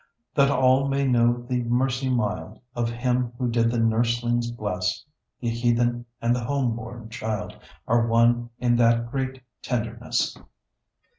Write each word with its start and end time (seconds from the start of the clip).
That 0.33 0.49
all 0.49 0.87
may 0.87 1.05
know 1.05 1.45
the 1.47 1.61
mercy 1.65 2.09
mild 2.09 2.59
Of 2.75 2.89
Him 2.89 3.33
who 3.37 3.47
did 3.51 3.69
the 3.69 3.77
nurselings 3.77 4.49
bless: 4.49 5.05
The 5.41 5.49
heathen 5.51 6.07
and 6.19 6.35
the 6.35 6.39
homeborn 6.43 7.11
child 7.11 7.55
Are 7.87 8.07
one 8.07 8.49
in 8.57 8.77
that 8.77 9.11
great 9.11 9.43
tenderness. 9.61 10.35